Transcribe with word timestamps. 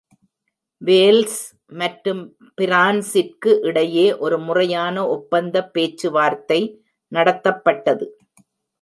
Wales 0.81 1.41
மற்றும் 1.71 2.21
பிரான்சிற்கு 2.55 3.51
இடையே 3.61 4.07
ஒரு 4.17 4.39
முறையான 4.39 5.07
ஒப்பந்த 5.07 5.69
பேச்சுவார்த்தை 5.75 6.61
நடத்தப்பட்டது. 7.11 8.07